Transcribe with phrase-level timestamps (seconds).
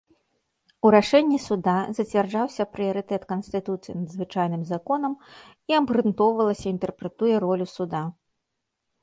[0.87, 5.13] У рашэнні суда зацвярджаўся прыярытэт канстытуцыі над звычайным законам
[5.73, 8.03] і абгрунтоўвалася інтэрпрэтуе ролю суда.